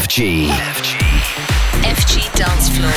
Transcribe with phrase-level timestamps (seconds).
[0.00, 0.48] FG.
[1.82, 2.92] FG Dance Floor.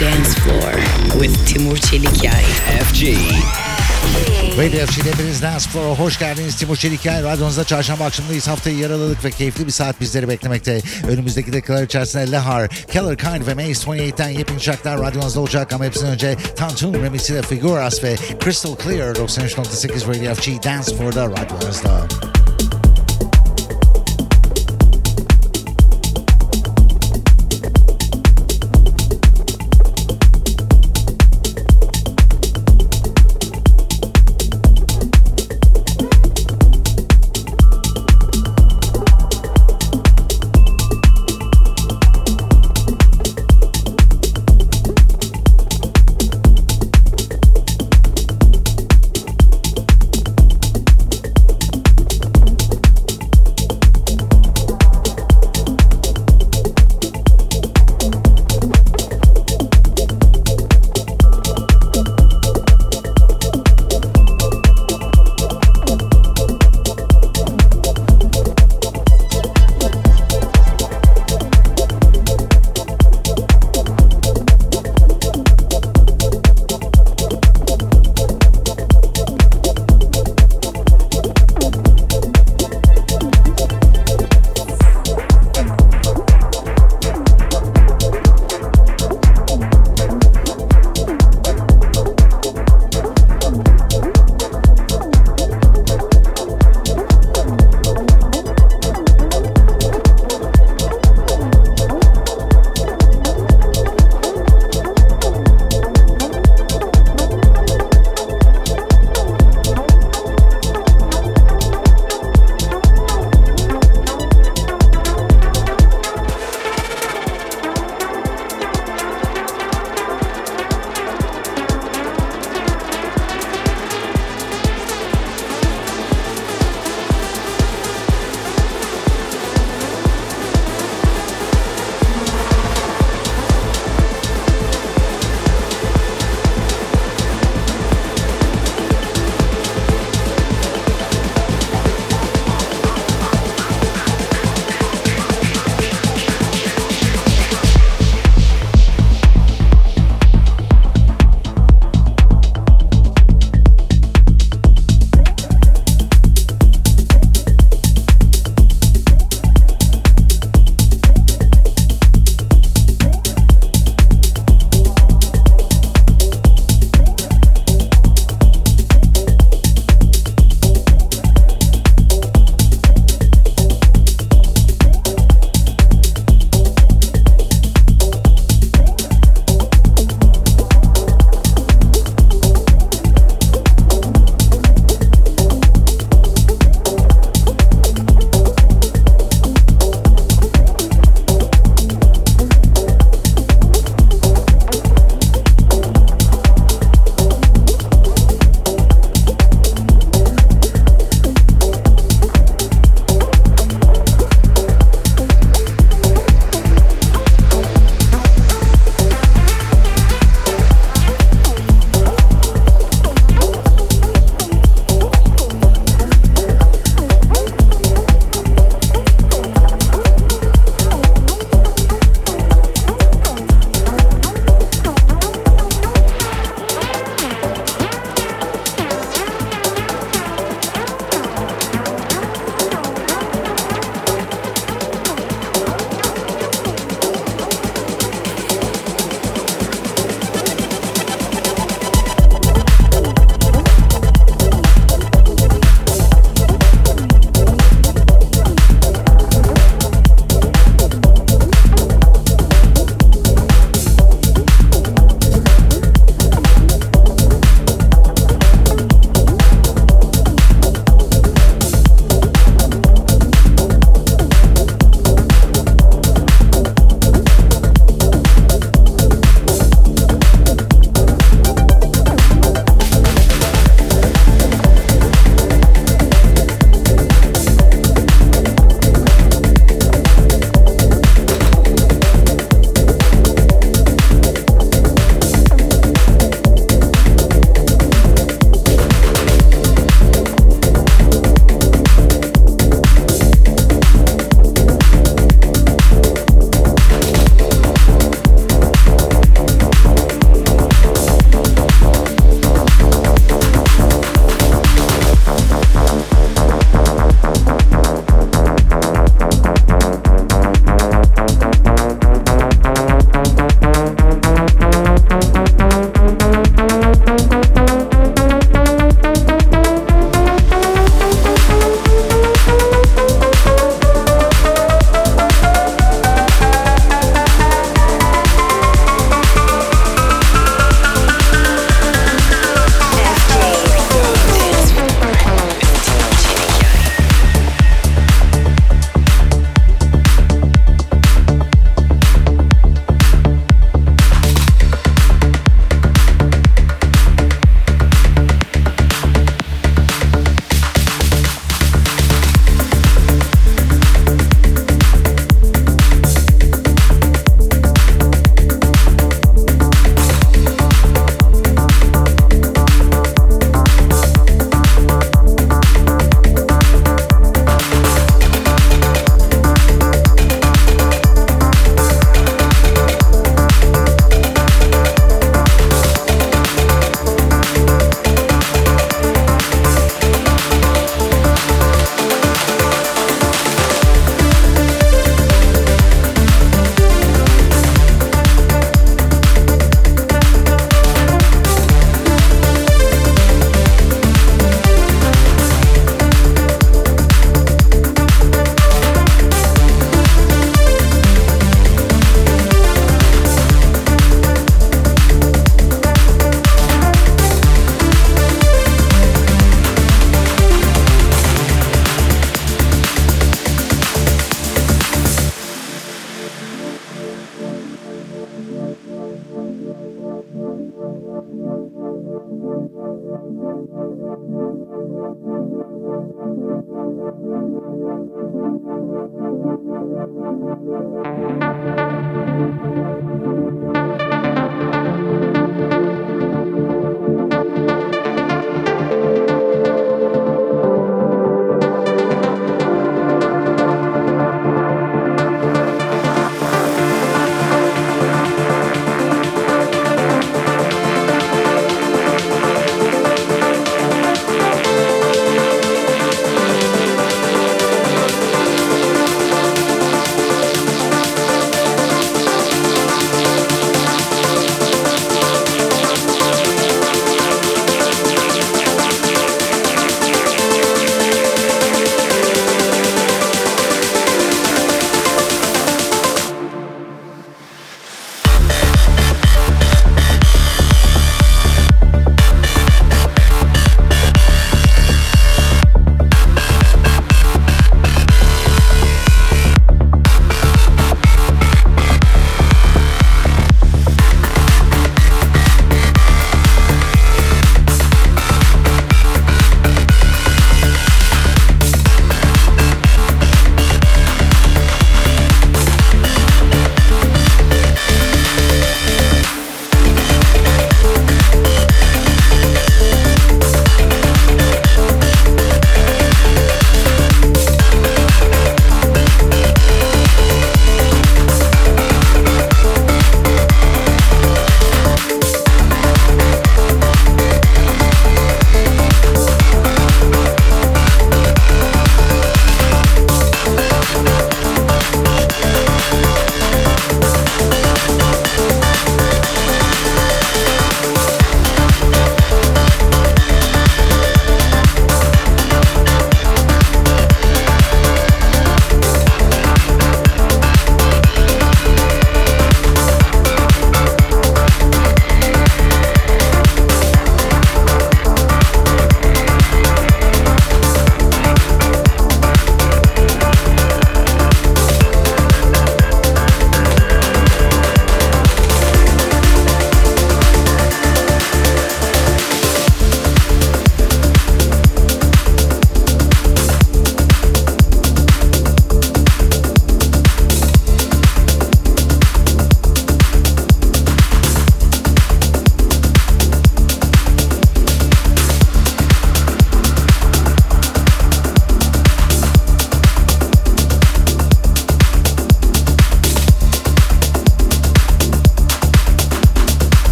[0.00, 0.72] Dance Floor
[1.20, 2.44] with Timur Çelikyay.
[2.84, 3.02] FG.
[4.58, 6.56] Radio FG'de hepiniz Dance Floor'a hoş geldiniz.
[6.56, 7.22] Timur Çelikyay.
[7.22, 8.48] Radyonuzda çarşamba akşamındayız.
[8.48, 10.80] Haftayı yaraladık ve keyifli bir saat bizleri beklemekte.
[11.08, 15.72] Önümüzdeki dakikalar içerisinde Lehar, Keller Kind ve Maze 28'ten yepyeni şarkılar radyonuzda olacak.
[15.72, 22.06] Ama hepsinden önce Tantun remixi Figuras ve Crystal Clear 93.8 Radio FG Dance Floor'da radyonuzda.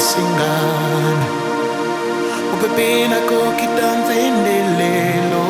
[0.00, 1.26] singani
[2.54, 5.46] uphephina kokhi danzende lelo.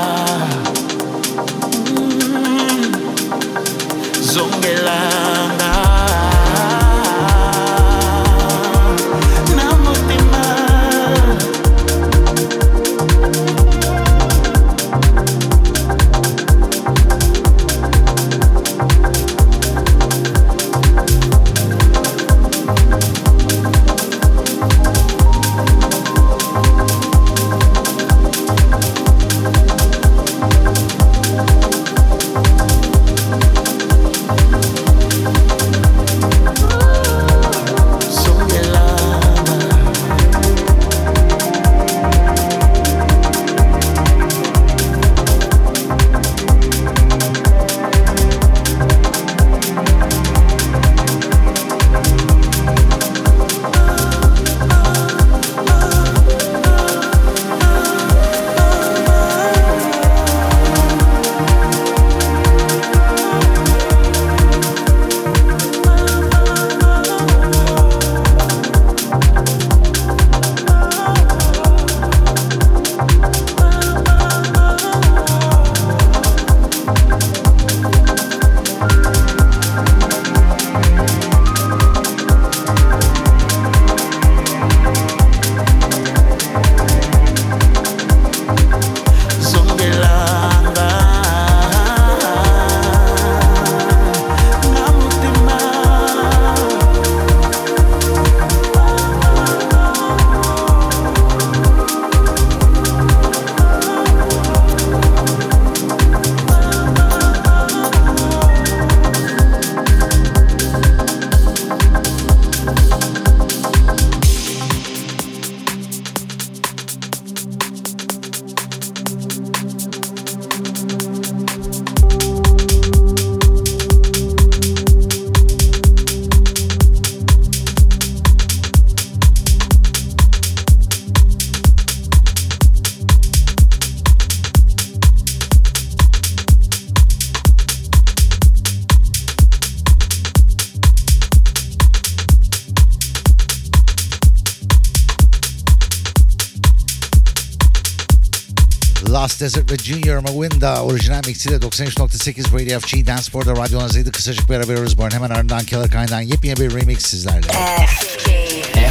[149.43, 154.13] Desert ve Junior Mawinda orijinal mixiyle 93.8 Radio FG Dance Floor'da radyonuzdaydı.
[154.13, 154.99] Kısacık bir ara veriyoruz.
[154.99, 157.47] Bu arada hemen ardından Killer Kind'dan yepyeni bir remix sizlerle.
[157.87, 158.29] FG.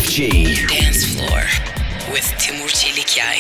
[0.04, 0.20] FG.
[0.70, 1.62] Dance Floor
[2.14, 3.40] with Timur Çelikyay.